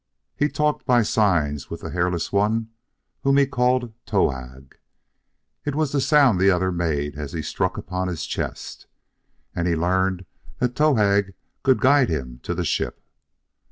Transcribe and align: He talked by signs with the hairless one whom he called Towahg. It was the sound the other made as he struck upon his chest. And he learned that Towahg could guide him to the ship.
He 0.35 0.49
talked 0.49 0.83
by 0.87 1.03
signs 1.03 1.69
with 1.69 1.81
the 1.81 1.91
hairless 1.91 2.33
one 2.33 2.69
whom 3.21 3.37
he 3.37 3.45
called 3.45 3.93
Towahg. 4.07 4.73
It 5.63 5.75
was 5.75 5.91
the 5.91 6.01
sound 6.01 6.39
the 6.41 6.49
other 6.49 6.71
made 6.71 7.15
as 7.19 7.33
he 7.33 7.43
struck 7.43 7.77
upon 7.77 8.07
his 8.07 8.25
chest. 8.25 8.87
And 9.53 9.67
he 9.67 9.75
learned 9.75 10.25
that 10.57 10.73
Towahg 10.75 11.35
could 11.61 11.81
guide 11.81 12.09
him 12.09 12.39
to 12.41 12.55
the 12.55 12.65
ship. 12.65 12.99